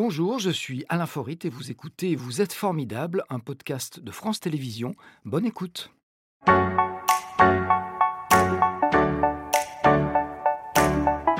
[0.00, 4.38] Bonjour, je suis Alain Forit et vous écoutez Vous êtes formidable, un podcast de France
[4.38, 4.94] Télévisions.
[5.24, 5.90] Bonne écoute.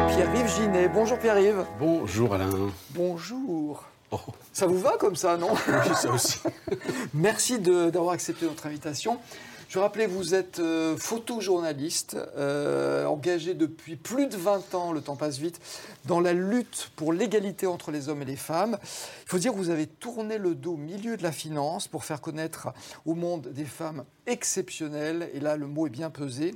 [0.09, 0.89] Pierre-Yves Ginet.
[0.89, 1.65] Bonjour Pierre-Yves.
[1.79, 2.51] Bonjour Alain.
[2.91, 3.85] Bonjour.
[4.11, 4.19] Oh.
[4.53, 5.53] Ça vous va comme ça, non?
[5.53, 6.41] Oui, ça aussi.
[7.15, 9.21] Merci d'avoir accepté notre invitation.
[9.69, 15.15] Je rappelais, vous êtes euh, photojournaliste, euh, engagé depuis plus de 20 ans, le temps
[15.15, 15.61] passe vite,
[16.07, 18.79] dans la lutte pour l'égalité entre les hommes et les femmes.
[18.83, 22.07] Il faut dire que vous avez tourné le dos au milieu de la finance pour
[22.07, 22.69] faire connaître
[23.05, 26.55] au monde des femmes exceptionnelles, et là le mot est bien pesé,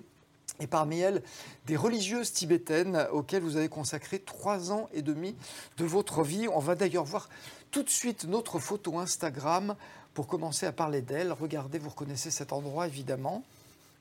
[0.58, 1.22] et parmi elles,
[1.66, 5.36] des religieuses tibétaines auxquelles vous avez consacré trois ans et demi
[5.76, 6.48] de votre vie.
[6.48, 7.28] On va d'ailleurs voir
[7.70, 9.76] tout de suite notre photo Instagram
[10.14, 11.32] pour commencer à parler d'elle.
[11.32, 13.42] Regardez, vous reconnaissez cet endroit évidemment.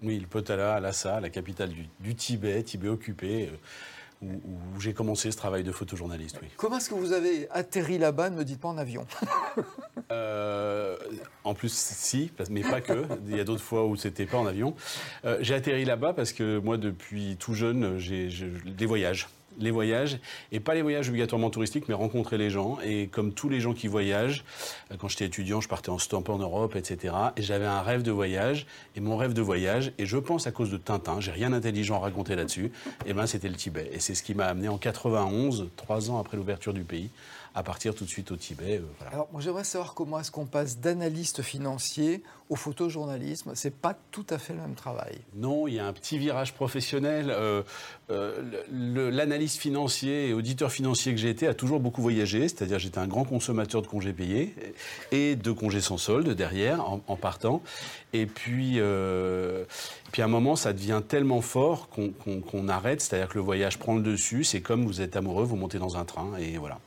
[0.04, 3.50] Oui, le Potala, Lhasa, la capitale du, Tibet, Tibet occupé.
[3.50, 3.56] Euh,
[4.24, 6.38] où, j'ai commencé ce travail de photojournaliste.
[6.42, 6.48] Oui.
[6.58, 9.06] Comment est-ce que vous avez atterri là-bas Ne me dites pas en avion.
[10.12, 10.98] Euh,
[11.46, 13.06] en plus, si, mais pas que.
[13.30, 14.76] Il y a d'autres fois où c'était pas en avion.
[15.24, 18.28] Euh, j'ai atterri là-bas parce que moi, depuis tout jeune, j'ai
[18.66, 20.20] des voyages les voyages,
[20.52, 22.78] et pas les voyages obligatoirement touristiques, mais rencontrer les gens.
[22.84, 24.44] Et comme tous les gens qui voyagent,
[24.92, 27.14] euh, quand j'étais étudiant, je partais en stop en Europe, etc.
[27.38, 30.52] Et j'avais un rêve de voyage, et mon rêve de voyage, et je pense à
[30.52, 32.72] cause de Tintin, j'ai rien d'intelligent à raconter là-dessus,
[33.06, 33.90] et ben c'était le Tibet.
[33.94, 37.10] Et c'est ce qui m'a amené en 91, trois ans après l'ouverture du pays,
[37.54, 38.78] à partir tout de suite au Tibet.
[38.78, 43.52] Euh, Alors, moi, j'aimerais savoir comment est-ce qu'on passe d'analyste financier au photojournalisme.
[43.56, 45.20] C'est pas tout à fait le même travail.
[45.36, 47.30] Non, il y a un petit virage professionnel.
[47.30, 47.64] Euh,
[48.10, 53.00] euh, l'analyste financier et auditeur financier que j'ai été a toujours beaucoup voyagé, c'est-à-dire j'étais
[53.00, 54.54] un grand consommateur de congés payés
[55.12, 57.62] et de congés sans solde derrière en, partant.
[58.12, 58.82] Et puis,
[60.12, 63.96] puis à un moment, ça devient tellement fort qu'on arrête, c'est-à-dire que le voyage prend
[63.96, 64.44] le dessus.
[64.44, 66.80] C'est comme vous êtes amoureux, vous montez dans un train et voilà.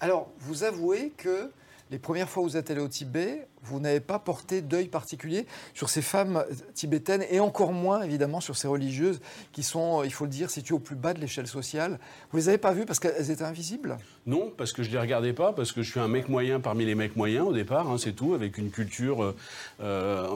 [0.00, 1.50] Alors, vous avouez que
[1.90, 5.46] les premières fois où vous êtes allé au Tibet, vous n'avez pas porté d'œil particulier
[5.74, 6.44] sur ces femmes
[6.74, 9.20] tibétaines et encore moins évidemment sur ces religieuses
[9.52, 11.98] qui sont, il faut le dire, situées au plus bas de l'échelle sociale.
[12.30, 13.98] Vous les avez pas vues parce qu'elles étaient invisibles?
[14.26, 16.84] Non, parce que je les regardais pas, parce que je suis un mec moyen parmi
[16.84, 19.36] les mecs moyens au départ, hein, c'est tout, avec une culture euh,
[19.80, 20.28] euh,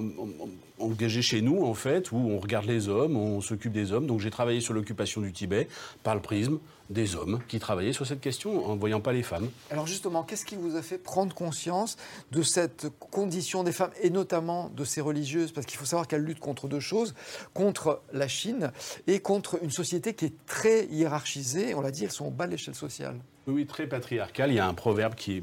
[0.79, 4.07] engagée chez nous en fait, où on regarde les hommes, on s'occupe des hommes.
[4.07, 5.69] Donc j'ai travaillé sur l'occupation du Tibet
[6.03, 6.59] par le prisme
[6.91, 9.49] des hommes qui travaillaient sur cette question en ne voyant pas les femmes.
[9.71, 11.97] Alors justement, qu'est-ce qui vous a fait prendre conscience
[12.31, 16.25] de cette condition des femmes, et notamment de ces religieuses, parce qu'il faut savoir qu'elles
[16.25, 17.15] luttent contre deux choses,
[17.55, 18.73] contre la Chine
[19.07, 21.75] et contre une société qui est très hiérarchisée.
[21.75, 23.21] On l'a dit, elles sont au bas de l'échelle sociale.
[23.47, 24.51] Oui, très patriarcale.
[24.51, 25.43] Il y a un proverbe qui,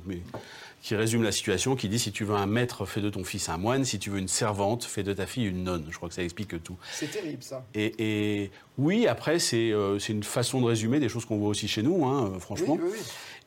[0.81, 3.49] qui résume la situation, qui dit si tu veux un maître, fais de ton fils
[3.49, 5.85] un moine, si tu veux une servante, fais de ta fille une nonne.
[5.89, 6.77] Je crois que ça explique tout.
[6.91, 7.65] C'est terrible ça.
[7.75, 11.83] Et, oui, après, euh, c'est une façon de résumer des choses qu'on voit aussi chez
[11.83, 12.77] nous, hein, franchement.
[12.81, 12.99] Oui, oui,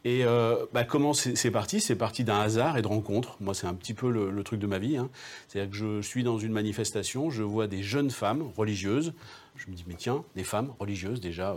[0.04, 1.80] et euh, bah, comment c'est parti?
[1.80, 3.36] C'est parti d'un hasard et de rencontres.
[3.40, 4.98] Moi, c'est un petit peu le, truc de ma vie.
[4.98, 5.08] Hein.
[5.48, 9.14] C'est-à-dire que je suis dans une manifestation, je vois des jeunes femmes religieuses.
[9.56, 11.56] Je me dis, mais tiens, des femmes religieuses, déjà, euh,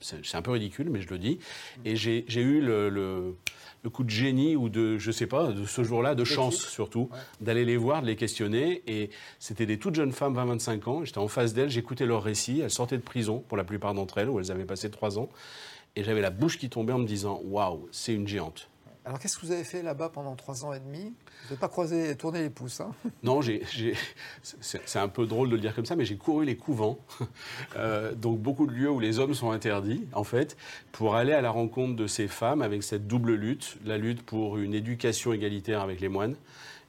[0.00, 1.38] c'est un, peu ridicule, mais je le dis.
[1.84, 3.36] Et j'ai eu le,
[3.92, 7.08] coup de génie ou de, je sais pas, de ce jour-là, de chance surtout,
[7.40, 8.82] d'aller les voir, de les questionner.
[8.86, 11.04] Et c'était des toutes jeunes femmes, 20-25 ans.
[11.04, 12.60] J'étais en face d'elles, j'écoutais leurs récits.
[12.60, 15.28] Elles sortaient de prison, pour la plupart d'entre elles, où elles avaient passé trois ans.
[15.96, 18.69] Et j'avais la bouche qui tombait en me disant Waouh, c'est une géante.
[19.04, 21.04] Alors qu'est-ce que vous avez fait là-bas pendant trois ans et demi?
[21.04, 22.92] Vous n'avez pas croisé, tourné les pouces hein?
[23.22, 23.40] Non,
[24.42, 26.98] c'est un peu drôle de le dire comme ça, mais j'ai couru les couvents,
[27.76, 30.56] euh, donc beaucoup de lieux où les hommes sont interdits, en fait,
[30.92, 34.58] pour aller à la rencontre de ces femmes avec cette double lutte, la lutte pour
[34.58, 36.36] une éducation égalitaire avec les moines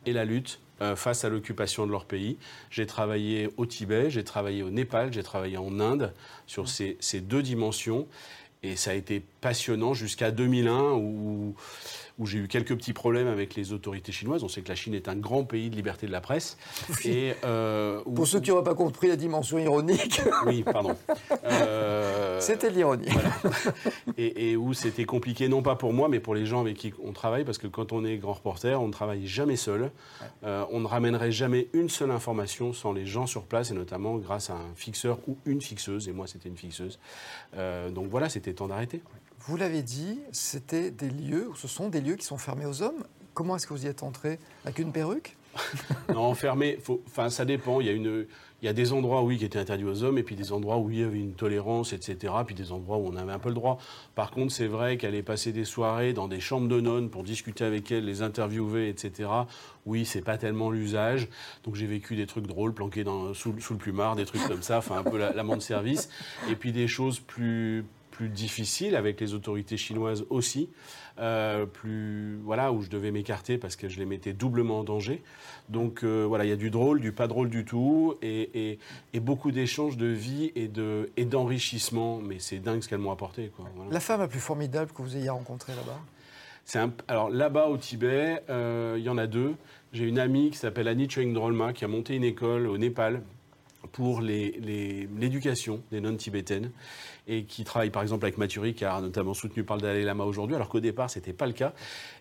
[0.05, 2.37] et la lutte euh, face à l'occupation de leur pays.
[2.71, 6.11] J'ai travaillé au Tibet, j'ai travaillé au Népal, j'ai travaillé en Inde
[6.47, 8.07] sur ces, ces deux dimensions.
[8.63, 11.55] Et ça a été passionnant jusqu'à 2001 où,
[12.21, 14.43] où j'ai eu quelques petits problèmes avec les autorités chinoises.
[14.43, 16.55] On sait que la Chine est un grand pays de liberté de la presse.
[17.03, 20.21] Et, euh, Pour ceux qui n'auraient pas compris la dimension ironique.
[20.45, 20.95] Oui, pardon.
[21.45, 23.07] Euh, c'était l'ironie.
[24.17, 27.11] Et, où c'était compliqué, non pas pour moi, mais pour les gens avec qui on
[27.11, 29.91] travaille, parce que quand on est grand reporter, on ne travaille jamais seul.
[30.43, 34.17] Euh, on ne ramènerait jamais une seule information sans les gens sur place, et notamment
[34.17, 36.07] grâce à un fixeur ou une fixeuse.
[36.07, 36.99] Et moi, c'était une fixeuse.
[37.55, 39.01] donc voilà, c'était temps d'arrêter.
[39.47, 43.03] Vous l'avez dit, c'était des lieux, ce sont des lieux qui sont fermés aux hommes.
[43.33, 44.37] Comment est-ce que vous y êtes entré?
[44.65, 45.35] Avec une perruque?
[46.13, 46.77] Non, fermé,
[47.07, 47.81] enfin, ça dépend.
[47.81, 48.27] Il y, a une,
[48.61, 50.77] il y a des endroits, oui, qui étaient interdits aux hommes, et puis des endroits
[50.77, 53.49] où il y avait une tolérance, etc., puis des endroits où on avait un peu
[53.49, 53.79] le droit.
[54.13, 57.63] Par contre, c'est vrai qu'aller passer des soirées dans des chambres de nonnes pour discuter
[57.63, 59.29] avec elles, les interviewer, etc.,
[59.87, 61.27] oui, c'est pas tellement l'usage.
[61.63, 64.77] Donc j'ai vécu des trucs drôles, planqués dans, sous, le plumard, des trucs comme ça,
[64.77, 66.09] enfin un peu l'amant de service.
[66.49, 67.85] Et puis des choses plus
[68.21, 70.69] plus difficile avec les autorités chinoises aussi,
[71.17, 75.23] euh, plus voilà où je devais m'écarter parce que je les mettais doublement en danger.
[75.69, 78.77] Donc euh, voilà, il y a du drôle, du pas drôle du tout, et,
[79.15, 82.19] beaucoup d'échanges de vie et de et d'enrichissement.
[82.19, 83.51] Mais c'est dingue ce qu'elles m'ont apporté.
[83.55, 86.89] Quoi, La femme la plus formidable que vous ayez rencontrée là-bas?
[87.07, 89.55] Alors là-bas au Tibet, euh, il y en a deux.
[89.93, 93.23] J'ai une amie qui s'appelle Annie Cheng Drolma qui a monté une école au Népal
[93.91, 96.71] pour l'éducation des non-tibétaines
[97.27, 100.25] et qui travaille par exemple avec Mathurie, qui a notamment soutenu par le Dalai Lama
[100.25, 101.73] aujourd'hui, alors qu'au départ, ce n'était pas le cas.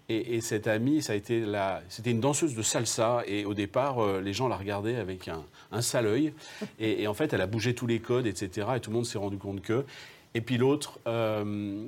[0.08, 1.44] Et, cette amie, ça a été
[1.88, 5.82] c'était une danseuse de salsa, et au départ, euh, les gens la regardaient avec un,
[5.82, 6.32] sale œil.
[6.80, 8.66] Et, en fait, elle a bougé tous les codes, etc.
[8.76, 9.84] Et tout le monde s'est rendu compte que.
[10.34, 11.86] Et puis l'autre, euh,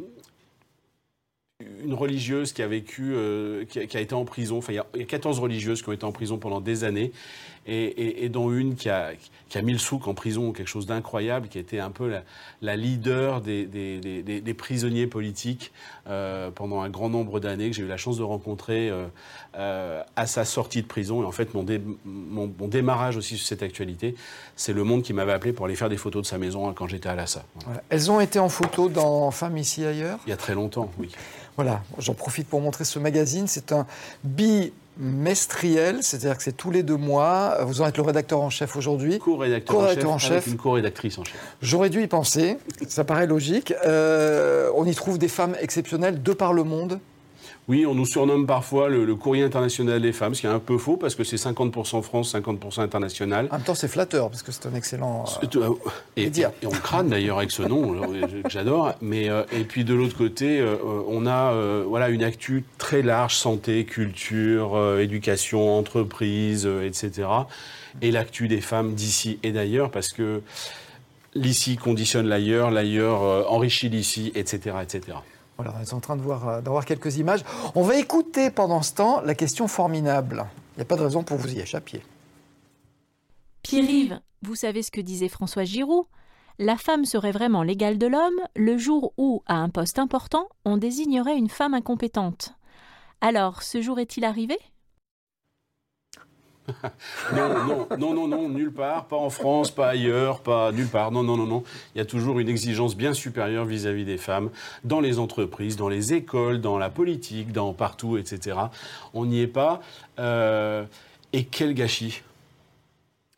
[1.84, 4.58] une religieuse qui a vécu, euh, qui, a, été en prison.
[4.58, 7.12] Enfin, il y, a, 14 religieuses qui ont été en prison pendant des années,
[7.66, 9.12] et, dont une qui a,
[9.48, 12.12] qui a mis le souk en prison, quelque chose d'incroyable, qui était un peu
[12.60, 15.72] la, leader des, des, prisonniers politiques
[16.08, 18.92] euh, pendant un grand nombre d'années, que j'ai eu la chance de rencontrer
[19.54, 21.22] euh, à sa sortie de prison.
[21.22, 21.64] Et en fait, mon,
[22.04, 24.14] mon, démarrage aussi sur cette actualité,
[24.56, 26.72] c'est le monde qui m'avait appelé pour aller faire des photos de sa maison hein,
[26.74, 27.44] quand j'étais à Lhasa.
[27.88, 30.18] Elles ont été en photo dans Femmes ici ailleurs?
[30.26, 31.10] Il y a très longtemps, oui.
[31.56, 33.46] Voilà, j'en profite pour montrer ce magazine.
[33.46, 33.86] C'est un
[34.96, 37.58] bimestriel, c'est-à-dire que c'est tous les deux mois.
[37.64, 39.18] Vous en êtes le rédacteur en chef aujourd'hui.
[39.18, 41.36] Co-rédacteur en, chef, avec une co-rédactrice en chef.
[41.60, 42.58] J'aurais dû y penser,
[42.88, 43.72] ça paraît logique.
[43.86, 47.00] Euh, on y trouve des femmes exceptionnelles de par le monde.
[47.68, 50.78] Oui, on nous surnomme parfois le, courrier international des femmes, ce qui est un peu
[50.78, 53.46] faux parce que c'est 50% France, 50% international.
[53.50, 55.24] En même temps, c'est flatteur parce que c'est un excellent.
[55.42, 55.74] Euh, euh,
[56.16, 58.02] et, et, on crâne d'ailleurs avec ce nom,
[58.48, 58.94] j'adore.
[59.00, 60.64] Mais euh, et puis de l'autre côté,
[61.06, 61.52] on a
[61.86, 67.28] voilà une actu très large santé, culture, éducation, entreprise, etc.
[68.00, 70.42] Et l'actu des femmes d'ici et d'ailleurs parce que
[71.34, 75.18] l'ici conditionne l'ailleurs, l'ailleurs enrichit l'ici, etc., etc.
[75.62, 77.44] Voilà, on est en train de voir, euh, d'avoir quelques images.
[77.76, 80.44] On va écouter pendant ce temps la question formidable.
[80.74, 82.02] Il n'y a pas de raison pour vous y échappiez.
[83.62, 86.06] Pierre-Yves, vous savez ce que disait François Giroud?
[86.58, 90.78] La femme serait vraiment l'égale de l'homme le jour où, à un poste important, on
[90.78, 92.54] désignerait une femme incompétente.
[93.20, 94.58] Alors, ce jour est-il arrivé?
[97.32, 101.10] Non, non, non, non, non, nulle part, pas en France, pas ailleurs, pas nulle part.
[101.10, 101.64] Non, non, non, non.
[101.94, 104.50] Il y a toujours une exigence bien supérieure vis-à-vis des femmes
[104.84, 108.56] dans les entreprises, dans les écoles, dans la politique, dans partout, etc.
[109.14, 109.80] On n'y est pas.
[110.18, 110.84] Euh,
[111.32, 112.22] et quel gâchis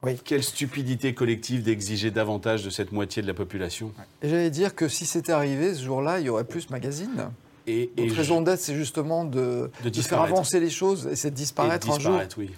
[0.03, 0.19] oui.
[0.23, 3.91] Quelle stupidité collective d'exiger davantage de cette moitié de la population.
[4.21, 7.31] Et j'allais dire que si c'était arrivé ce jour-là, il y aurait plus de magazines.
[7.67, 11.35] Et, Notre raison d'être, c'est justement de, de, faire avancer les choses et c'est de
[11.35, 12.21] disparaître, un jour.
[12.37, 12.50] Oui.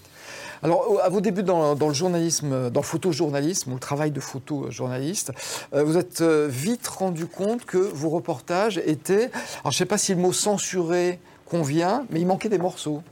[0.62, 5.32] Alors, à vos débuts dans, le journalisme, dans le photojournalisme, ou le travail de photojournaliste,
[5.74, 9.30] euh, vous êtes euh, vite rendu compte que vos reportages étaient,
[9.60, 13.02] alors je ne sais pas si le mot censuré convient, mais il manquait des morceaux.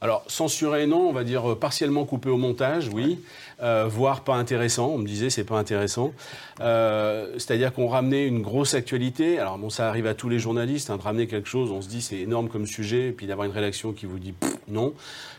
[0.00, 3.18] Alors, censuré, non, on va dire euh, partiellement coupé au montage, oui.
[3.60, 4.88] Voire pas intéressant.
[4.88, 6.12] On me disait c'est pas intéressant.
[6.58, 9.38] C'est-à-dire qu'on ramenait une grosse actualité.
[9.38, 11.70] Alors bon, ça arrive à tous les journalistes hein, de ramener quelque chose.
[11.70, 14.34] On se dit c'est énorme comme sujet, et puis d'avoir une rédaction qui vous dit
[14.68, 14.92] non.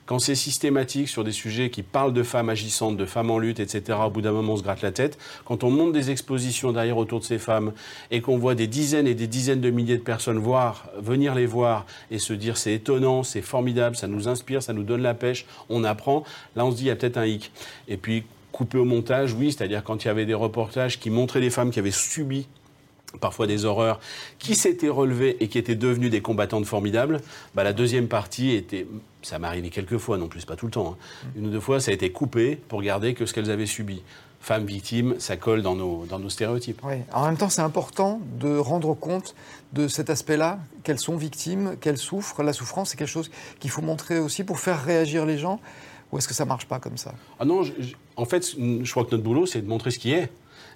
[0.06, 3.60] Quand c'est systématique sur des sujets qui parlent de femmes agissantes, de femmes en lutte,
[3.60, 5.20] etc., au bout d'un moment, on se gratte la tête.
[5.46, 7.74] Quand on monte des expositions derrière autour de ces femmes
[8.10, 11.46] et qu'on voit des dizaines et des dizaines de milliers de personnes voir, venir les
[11.46, 15.14] voir et se dire c'est étonnant, c'est formidable, ça nous inspire, ça nous donne la
[15.14, 16.24] pêche, on apprend,
[16.56, 17.52] là on se dit il y a peut-être un hic.
[17.88, 18.09] Et puis
[18.52, 21.72] coupé au montage, oui, c'est-à-dire quand il y avait des reportages qui montraient les femmes
[21.72, 22.48] qui avaient subi
[23.22, 24.00] parfois des horreurs,
[24.38, 27.22] qui s'étaient relevées et qui étaient devenues des combattantes formidables,
[27.56, 28.88] bah, la deuxième partie était,
[29.22, 31.30] ça m'est arrivé quelques fois, non plus pas tout le temps, hein.
[31.36, 34.04] une ou deux fois, ça a été coupé pour garder que ce qu'elles avaient subi.
[34.42, 36.80] Femmes victimes, ça colle dans nos, dans nos stéréotypes.
[36.84, 36.96] Oui.
[37.12, 39.36] En même temps, c'est important de rendre compte
[39.74, 42.42] de cet aspect-là, qu'elles sont victimes, qu'elles souffrent.
[42.42, 45.60] La souffrance, c'est quelque chose qu'il faut montrer aussi pour faire réagir les gens.
[46.12, 47.14] Ou est-ce que ça marche pas comme ça?
[47.40, 47.64] Ah non,
[48.16, 50.30] en fait, je crois que notre boulot, c'est de montrer ce qui est.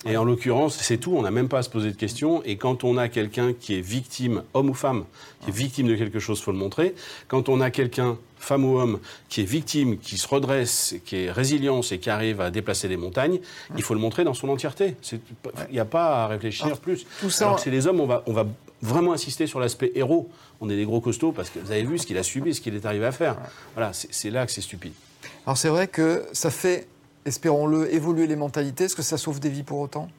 [0.05, 2.43] Et en l'occurrence, c'est tout, on n'a même pas à se poser de questions.
[2.43, 5.05] Et quand on a quelqu'un qui est victime, homme ou femme,
[5.41, 6.93] qui est victime de quelque chose, il faut le montrer.
[7.29, 8.99] Quand on a quelqu'un, femme ou homme,
[9.29, 12.97] qui est victime, qui se redresse, qui est résilience et qui arrive à déplacer des
[12.97, 13.39] montagnes,
[13.77, 14.95] il faut le montrer dans son entièreté.
[15.69, 17.05] Il n'y a pas à réfléchir plus.
[17.21, 17.45] Tout ça...
[17.45, 18.45] Alors que c'est les hommes, on va, on va
[18.83, 20.29] vraiment insister sur l'aspect héros.
[20.61, 22.61] On est des gros costauds parce que vous avez vu ce qu'il a subi, ce
[22.61, 23.37] qu'il est arrivé à faire.
[23.73, 24.93] Voilà, c'est là que c'est stupide.
[25.45, 26.87] Alors c'est vrai que ça fait
[27.25, 30.09] espérons-le, évoluer les mentalités Est-ce que ça sauve des vies pour autant?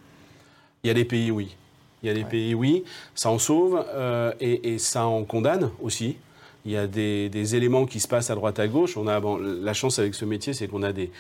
[0.83, 1.55] Il y a des pays, oui.
[2.03, 6.17] Il y a des pays, oui, ça en sauve euh, et, ça en condamne aussi.
[6.65, 8.97] Il y a des, éléments qui se passent à droite à gauche.
[8.97, 11.11] On a la chance avec ce métier, c'est qu'on a des,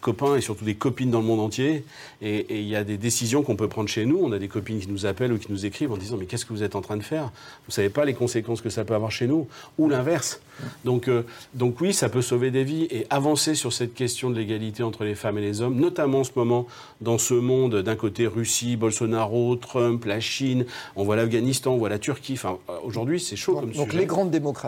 [0.00, 1.84] copains et surtout des copines dans le monde entier.
[2.22, 4.20] Et, il y a des décisions qu'on peut prendre chez nous.
[4.22, 6.44] On a des copines qui nous appellent ou qui nous écrivent en disant mais qu'est-ce
[6.44, 7.24] que vous êtes en train de faire?
[7.24, 10.40] Vous ne savez pas les conséquences que ça peut avoir chez nous ou l'inverse.
[10.84, 11.22] Donc, euh,
[11.54, 15.04] donc oui, ça peut sauver des vies et avancer sur cette question de l'égalité entre
[15.04, 16.66] les femmes et les hommes, notamment en ce moment
[17.00, 20.66] dans ce monde d'un côté Russie, Bolsonaro, Trump, la Chine,
[20.96, 22.32] on voit l'Afghanistan, on voit la Turquie.
[22.32, 23.78] Enfin, aujourd'hui, c'est chaud comme sujet.
[23.78, 24.67] Donc les grandes démocraties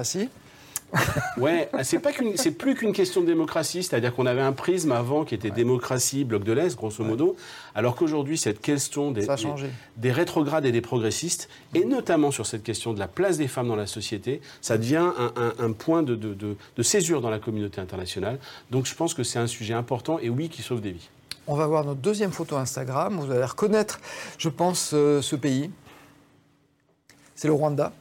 [1.39, 4.93] ouais, c'est pas qu'une, c'est plus qu'une question de démocratie, c'est-à-dire qu'on avait un prisme
[4.93, 7.37] avant qui était démocratie, bloc de l'Est, grosso modo,
[7.75, 9.27] alors qu'aujourd'hui cette question des,
[9.97, 13.69] des, rétrogrades et des progressistes, et notamment sur cette question de la place des femmes
[13.69, 18.39] dans la société, ça devient un, point de, de, césure dans la communauté internationale.
[18.71, 21.09] Donc je pense que c'est un sujet important et oui qui sauve des vies.
[21.47, 23.19] On va voir notre deuxième photo Instagram.
[23.19, 24.01] Vous allez reconnaître,
[24.39, 25.71] je pense, euh, ce pays.
[27.35, 27.93] C'est le Rwanda.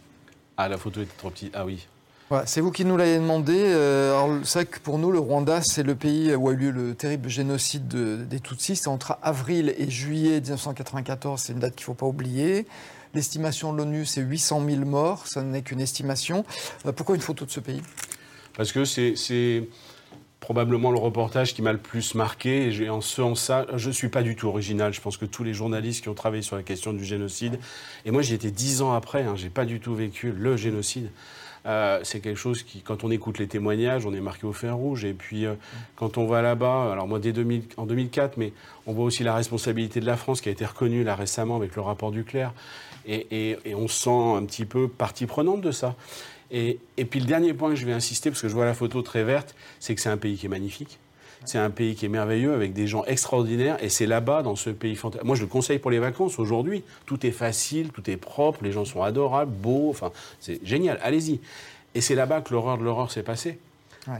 [0.62, 1.54] Ah, la photo était trop petite.
[1.56, 1.88] Ah oui
[2.46, 3.56] c'est vous qui nous l'avez demandé.
[3.58, 6.70] Euh, c'est vrai que pour nous, le Rwanda, c'est le pays où a eu lieu
[6.70, 8.76] le terrible génocide des Tutsis.
[8.76, 11.42] C'est entre avril et juillet 1994.
[11.42, 12.68] C'est une date qu'il ne faut pas oublier.
[13.16, 15.26] L'estimation de l'ONU, c'est 800 000 morts.
[15.26, 16.46] Ça n'est qu'une estimation.
[16.86, 17.82] Euh, pourquoi une photo de ce pays?
[18.56, 19.68] Parce que c'est
[20.50, 22.74] probablement le reportage qui m'a le plus marqué.
[22.74, 24.92] Et en ce ça, je ne suis pas du tout original.
[24.92, 27.60] Je pense que tous les journalistes qui ont travaillé sur la question du génocide,
[28.04, 30.58] et moi j'y étais dix ans après, hein, je n'ai pas du tout vécu le
[30.58, 31.12] génocide.
[31.68, 34.76] Euh, c'est quelque chose qui, quand on écoute les témoignages, on est marqué au fer
[34.76, 35.06] rouge.
[35.06, 35.54] Et puis, euh,
[35.96, 38.52] quand on va là-bas, alors moi, dès 2000, en 2004, mais
[38.88, 41.76] on voit aussi la responsabilité de la France qui a été reconnue là récemment avec
[41.76, 42.54] le rapport du Clerc.
[43.06, 45.96] Et, on se sent un petit peu partie prenante de ça.
[46.52, 48.74] Et, et puis, le dernier point que je vais insister, parce que je vois la
[48.74, 51.00] photo très verte, c'est que c'est un pays qui est magnifique.
[51.46, 54.70] C'est un pays qui est merveilleux avec des gens extraordinaires et c'est là-bas, dans ce
[54.70, 55.26] pays fantastique.
[55.26, 56.84] Moi, je le conseille pour les vacances aujourd'hui.
[57.06, 61.40] Tout est facile, tout est propre, les gens sont adorables, beaux, enfin, c'est génial, allez-y.
[61.96, 63.58] Et c'est là-bas que l'horreur de l'horreur s'est passée.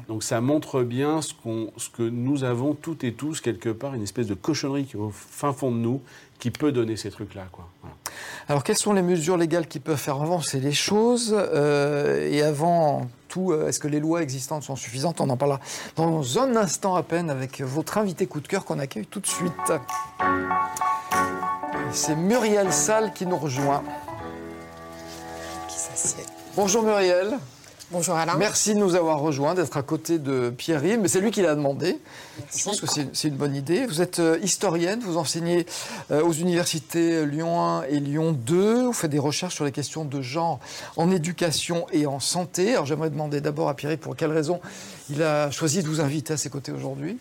[0.08, 1.34] Donc ça montre bien ce,
[1.78, 5.00] ce, que nous avons toutes et tous, quelque part, une espèce de cochonnerie qui est
[5.00, 6.02] au fin fond de nous,
[6.38, 7.48] qui peut donner ces trucs-là.
[7.52, 7.68] Quoi.
[8.50, 13.08] Alors quelles sont les mesures légales qui peuvent faire avancer les choses euh, Et avant
[13.28, 15.22] tout, euh, est-ce que les lois existantes sont suffisantes?
[15.22, 15.60] On en parlera
[15.98, 19.28] dans un instant à peine avec votre invité coup de cœur qu'on accueille tout de
[19.28, 19.52] suite.
[21.92, 23.84] C'est Muriel Salle qui nous rejoint.
[25.68, 25.76] Qui
[26.56, 27.38] Bonjour Muriel.
[27.92, 28.36] Bonjour Alain.
[28.38, 31.56] Merci de nous avoir rejoints, d'être à côté de Pierre-Yves, mais c'est lui qui l'a
[31.56, 31.98] demandé.
[32.56, 33.88] Je pense que c'est une bonne idée.
[33.88, 35.66] Vous êtes euh, historienne, vous enseignez
[36.12, 40.06] euh, aux universités Lyon 1 et Lyon 2, vous faites des recherches sur les questions
[40.06, 40.60] de genre
[40.98, 42.74] en éducation et en santé.
[42.74, 44.62] Alors j'aimerais demander d'abord à Pierre-Yves pour quelle raison
[45.10, 47.18] il a choisi de vous inviter à ses côtés aujourd'hui.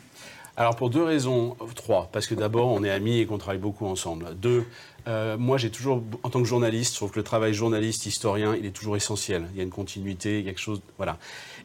[0.58, 2.10] Alors pour deux raisons, trois.
[2.12, 4.34] Parce que d'abord, on est amis et qu'on travaille beaucoup ensemble.
[4.34, 4.66] Deux,
[5.09, 8.55] euh, moi, j'ai toujours, en tant que journaliste, je trouve que le travail journaliste, historien,
[8.55, 9.49] il est toujours essentiel.
[9.53, 10.83] Il y a une continuité, quelque chose.
[10.99, 11.19] Voilà.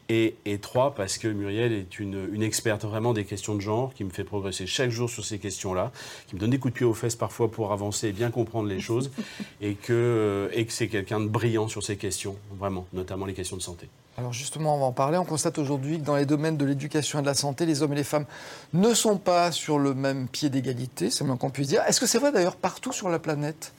[0.08, 4.04] Et, trois, parce que Muriel est une, une, experte vraiment des questions de genre, qui
[4.04, 5.92] me fait progresser chaque jour sur ces questions-là,
[6.26, 8.68] qui me donne des coups de pied aux fesses parfois pour avancer et bien comprendre
[8.68, 9.10] les choses,
[9.60, 13.34] et que, euh, et que c'est quelqu'un de brillant sur ces questions, vraiment, notamment les
[13.34, 13.88] questions de santé.
[14.16, 15.18] Alors justement, on va en parler.
[15.18, 17.92] On constate aujourd'hui que dans les domaines de l'éducation et de la santé, les hommes
[17.92, 18.26] et les femmes
[18.72, 21.82] ne sont pas sur le même pied d'égalité, c'est moins qu'on puisse dire.
[21.88, 23.72] Est-ce que c'est vrai d'ailleurs partout sur la planète?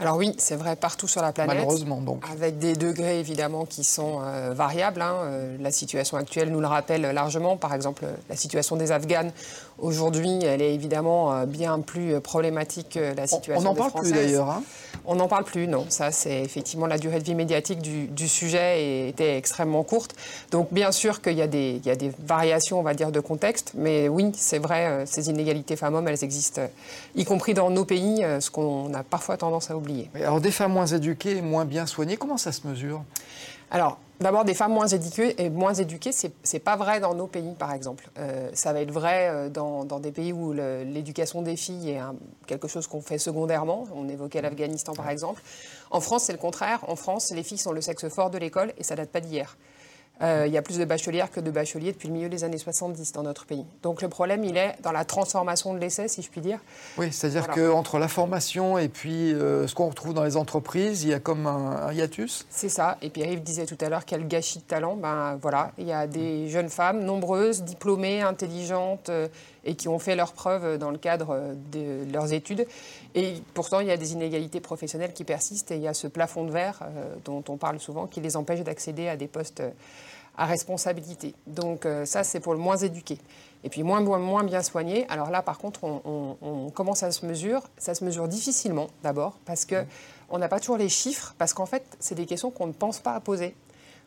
[0.00, 1.54] Alors oui, c'est vrai partout sur la planète.
[1.54, 2.24] Malheureusement donc.
[2.32, 5.00] Avec des degrés évidemment qui sont euh, variables.
[5.00, 5.14] Hein.
[5.22, 7.56] Euh, la situation actuelle nous le rappelle largement.
[7.56, 9.30] Par exemple, la situation des Afghanes
[9.78, 14.12] aujourd'hui, elle est évidemment euh, bien plus problématique que la situation on, n'en parle plus
[14.12, 14.50] d'ailleurs.
[14.50, 14.62] Hein
[15.04, 15.86] on n'en parle plus, non.
[15.88, 20.14] Ça, c'est effectivement la durée de vie médiatique du, sujet était extrêmement courte.
[20.52, 23.72] Donc, bien sûr qu'il y, a des, des variations, on va dire, de contexte.
[23.74, 26.62] Mais oui, c'est vrai, ces inégalités femmes-hommes, elles existent,
[27.16, 30.08] y compris dans nos pays, ce qu'on a parfois tendance à oublier.
[30.14, 33.02] Alors des femmes moins éduquées, moins bien soignées, comment ça se mesure?
[33.72, 37.54] Alors, D'abord, des femmes moins éduquées, et moins éduquées, c'est pas vrai dans nos pays,
[37.58, 38.08] par exemple.
[38.18, 42.00] Euh, ça va être vrai euh, dans, des pays où l'éducation des filles est
[42.46, 43.88] quelque chose qu'on fait secondairement.
[43.92, 45.42] On évoquait l'Afghanistan, par exemple.
[45.90, 46.84] En France, c'est le contraire.
[46.86, 49.56] En France, les filles sont le sexe fort de l'école, et ça date pas d'hier.
[50.22, 52.58] Euh, il y a plus de bachelières que de bacheliers depuis le milieu des années
[52.58, 53.64] 70 dans notre pays.
[53.82, 56.60] Donc le problème, il est dans la transformation de l'essai, si je puis dire.
[56.96, 61.10] Oui, c'est-à-dire qu'entre la formation et puis euh, ce qu'on retrouve dans les entreprises, il
[61.10, 62.98] y a comme un, hiatus C'est ça.
[63.02, 64.94] Et Pierre-Yves disait tout à l'heure quel gâchis de talent.
[64.94, 69.26] Ben voilà, il y a des jeunes femmes nombreuses, diplômées, intelligentes euh,
[69.64, 72.66] et qui ont fait leurs preuves dans le cadre de leurs études.
[73.14, 76.08] Et pourtant, il y a des inégalités professionnelles qui persistent et il y a ce
[76.08, 76.80] plafond de verre
[77.24, 79.62] dont on parle souvent qui les empêche d'accéder à des postes
[80.36, 81.34] à responsabilité.
[81.46, 83.18] Donc euh, ça, c'est pour le moins éduqué.
[83.64, 85.06] Et puis moins, moins, bien soigné.
[85.08, 87.60] Alors là, par contre, on, commence à se mesurer.
[87.78, 91.84] Ça se mesure difficilement, d'abord, parce qu'on n'a pas toujours les chiffres, parce qu'en fait,
[92.00, 93.54] c'est des questions qu'on ne pense pas à poser.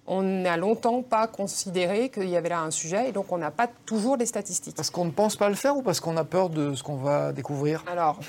[0.08, 3.52] On n'a longtemps pas considéré qu'il y avait là un sujet et donc on n'a
[3.52, 4.76] pas toujours des statistiques.
[4.76, 6.98] Parce qu'on ne pense pas le faire ou parce qu'on a peur de ce qu'on
[6.98, 7.84] va découvrir?
[7.92, 8.20] Alors,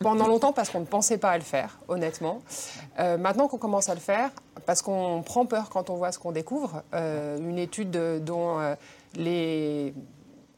[0.00, 2.40] pendant longtemps parce qu'on ne pensait pas à le faire, honnêtement.
[2.98, 4.30] Euh, maintenant qu'on commence à le faire,
[4.66, 7.90] parce qu'on prend peur quand on voit ce qu'on découvre, euh, une étude
[8.24, 8.74] dont euh,
[9.14, 9.94] les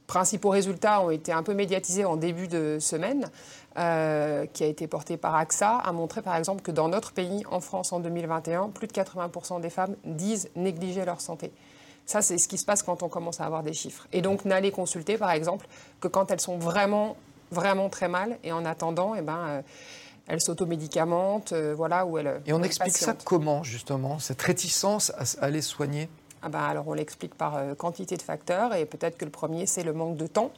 [0.06, 3.26] principaux résultats ont été un peu médiatisés en début de semaine,
[3.78, 7.44] euh, qui a été portée par AXA, a montré par exemple que dans notre pays,
[7.52, 11.52] en France en 2021, plus de 80% des femmes disent négliger leur santé.
[12.04, 14.08] Ça, c'est ce qui se passe quand on commence à avoir des chiffres.
[14.12, 15.68] Et donc, n'allez consulter, par exemple,
[16.00, 17.16] que quand elles sont vraiment,
[17.52, 19.62] vraiment très mal, et en attendant, eh ben, euh,
[20.26, 22.42] elles s'automédicamentent, euh, voilà, où elles.
[22.46, 26.08] Et on explique ça comment, justement, cette réticence à aller soigner?
[26.42, 29.82] Ah ben, alors on l'explique par quantité de facteurs et peut-être que le premier c'est
[29.82, 30.52] le manque de temps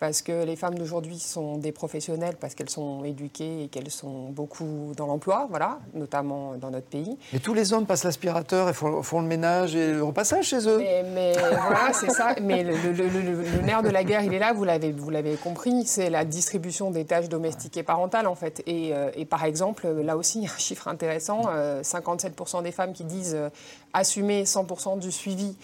[0.00, 4.30] parce que les femmes d'aujourd'hui sont des professionnelles parce qu'elles sont éduquées et qu'elles sont
[4.30, 7.16] beaucoup dans l'emploi, voilà, notamment dans notre pays.
[7.32, 10.78] Et tous les hommes passent l'aspirateur et font, le ménage et le repassage chez eux.
[10.78, 12.34] Mais, voilà, c'est ça.
[12.40, 16.10] Mais le, nerf de la guerre, il est là, vous l'avez, vous l'avez compris, c'est
[16.10, 18.62] la distribution des tâches domestiques et parentales en fait.
[18.66, 21.42] Et, euh, par exemple, là aussi, un chiffre intéressant,
[21.82, 23.50] 57% euh, des femmes qui disent euh,
[23.92, 25.56] assumer 100% du suivi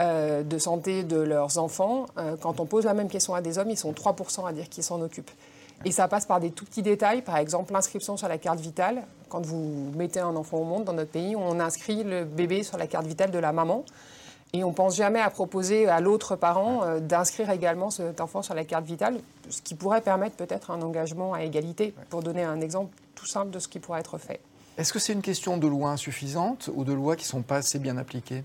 [0.00, 3.58] euh, de santé de leurs enfants, euh, quand on pose la même question à des
[3.58, 5.30] hommes, ils sont 3% à dire qu'ils s'en occupent.
[5.84, 9.02] Et ça passe par des tout petits détails, par exemple l'inscription sur la carte vitale.
[9.28, 12.78] Quand vous mettez un enfant au monde dans notre pays, on inscrit le bébé sur
[12.78, 13.84] la carte vitale de la maman.
[14.52, 18.42] Et on ne pense jamais à proposer à l'autre parent euh, d'inscrire également cet enfant
[18.42, 19.18] sur la carte vitale,
[19.50, 23.50] ce qui pourrait permettre peut-être un engagement à égalité, pour donner un exemple tout simple
[23.50, 24.40] de ce qui pourrait être fait.
[24.78, 27.56] Est-ce que c'est une question de loi insuffisante ou de lois qui ne sont pas
[27.56, 28.44] assez bien appliquées?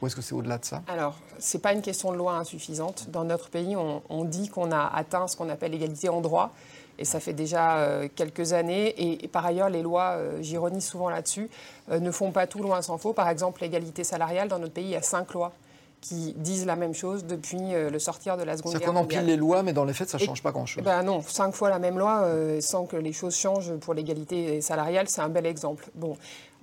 [0.00, 0.82] Ou est-ce que c'est au-delà de ça?
[0.88, 3.08] Alors, ce n'est pas une question de loi insuffisante.
[3.10, 6.52] Dans notre pays, on, dit qu'on a atteint ce qu'on appelle l'égalité en droit.
[6.98, 8.94] Et ça fait déjà euh, quelques années.
[9.22, 11.48] Et, par ailleurs, les lois, euh, j'ironise souvent là-dessus,
[11.90, 13.12] euh, ne font pas tout loin sans faux.
[13.12, 15.52] Par exemple, l'égalité salariale, dans notre pays, il y a cinq lois
[16.00, 19.06] qui disent la même chose depuis le sortir de la Seconde Guerre mondiale.
[19.08, 20.84] C'est qu'on empile les lois, mais dans les faits, ça ne change pas grand-chose.
[20.84, 22.28] Ben non, cinq fois la même loi,
[22.60, 25.88] sans que les choses changent pour l'égalité salariale, c'est un bel exemple.
[25.94, 26.16] Bon,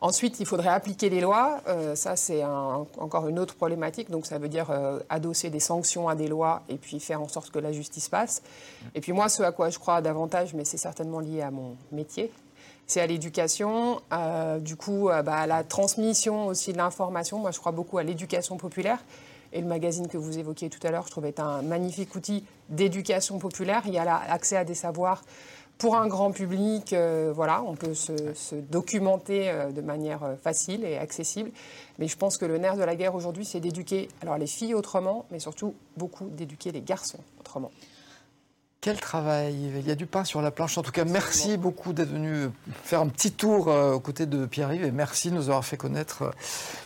[0.04, 1.62] Ensuite, il faudrait appliquer les lois.
[1.70, 4.12] Euh, ça, c'est encore une autre problématique.
[4.12, 7.30] Donc, ça veut dire euh, adosser des sanctions à des lois et puis faire en
[7.30, 8.42] sorte que la justice passe.
[8.96, 11.78] Et puis moi, ce à quoi je crois davantage, mais c'est certainement lié à mon
[11.94, 12.34] métier,
[12.86, 17.40] c'est à l'éducation, euh, du coup, bah, à la transmission aussi de l'information.
[17.40, 19.00] Moi, je crois beaucoup à l'éducation populaire.
[19.54, 23.38] Et le magazine que vous évoquiez tout à l'heure, je trouvais un magnifique outil d'éducation
[23.38, 23.84] populaire.
[23.86, 25.22] Il y a l'accès à des savoirs
[25.84, 30.86] pour un grand public, euh, voilà, on peut se, documenter euh, de manière euh, facile
[30.86, 31.52] et accessible.
[32.00, 34.76] Mais je pense que le nerf de la guerre aujourd'hui, c'est d'éduquer alors les filles
[34.76, 37.70] autrement, mais surtout beaucoup d'éduquer les garçons autrement.
[38.84, 40.78] Quel travail Il y a du pain sur la planche.
[40.78, 42.50] En tout cas, merci beaucoup d'être venu
[42.84, 45.78] faire un petit tour euh, aux côtés de Pierre-Yves et merci de nous avoir fait
[45.78, 46.32] connaître euh,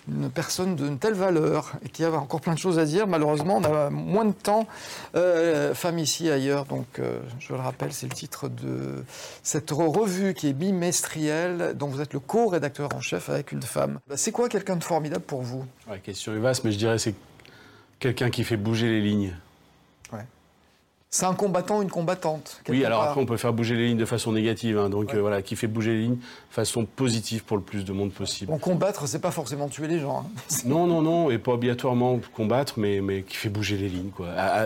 [0.08, 3.08] une personne d'une telle valeur et qui a encore plein de choses à dire.
[3.08, 4.68] Malheureusement, on a moins de temps.
[5.16, 6.66] Euh, Femme ici, ailleurs.
[6.66, 7.02] Donc,
[7.40, 9.04] je le rappelle, c'est le titre de
[9.42, 13.98] cette revue qui est bimestrielle, dont vous êtes le co-rédacteur en chef avec une femme.
[14.08, 15.66] Bah, c'est quoi quelqu'un de formidable pour vous?
[15.90, 17.16] La question est vaste, mais je dirais c'est
[17.98, 19.34] quelqu'un qui fait bouger les lignes.
[21.10, 22.62] C'est un combattant, une combattante.
[22.68, 24.78] Oui, alors après, on peut faire bouger les lignes de façon négative.
[24.78, 24.90] Hein.
[24.90, 26.22] donc euh, voilà, qui fait bouger les lignes de
[26.54, 28.52] façon positive pour le plus de monde possible.
[28.52, 30.26] Bon, combattre, c'est pas forcément tuer les gens.
[30.26, 30.46] Hein.
[30.66, 34.10] non, non, non, et pas obligatoirement combattre, mais, mais qui fait bouger les lignes.
[34.10, 34.32] Quoi.
[34.36, 34.66] À,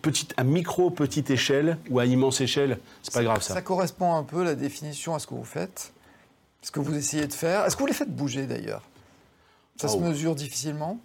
[0.00, 3.52] petite, à micro, petite échelle ou à immense échelle, c'est pas grave ça.
[3.52, 5.92] Ça correspond un peu la définition à ce que vous faites,
[6.62, 7.66] ce que vous essayez de faire.
[7.66, 8.82] Est-ce que vous les faites bouger d'ailleurs?
[9.76, 10.00] Ça se oh.
[10.00, 10.98] mesure difficilement?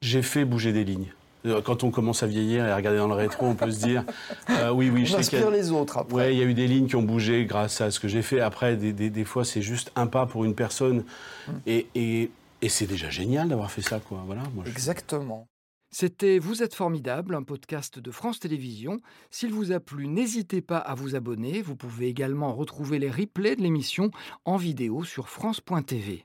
[0.00, 1.12] J'ai fait bouger des lignes.
[1.46, 3.84] Euh, quand on commence à vieillir et à regarder dans le rétro, on peut se
[3.84, 4.04] dire
[4.50, 6.14] euh, oui, oui, je sais les autres après.
[6.14, 8.22] Ouais, il y a eu des lignes qui ont bougé grâce à ce que j'ai
[8.22, 8.40] fait.
[8.40, 11.04] Après, des, des, fois, c'est juste un pas pour une personne.
[11.46, 11.52] Hmm.
[11.66, 12.30] Et, et,
[12.62, 14.22] et c'est déjà génial d'avoir fait ça, quoi.
[14.26, 15.46] Voilà, moi, Exactement.
[15.90, 19.00] C'était Vous êtes formidable, un podcast de France Télévisions.
[19.30, 21.62] S'il vous a plu, n'hésitez pas à vous abonner.
[21.62, 24.10] Vous pouvez également retrouver les replays de l'émission
[24.44, 26.24] en vidéo sur France.tv.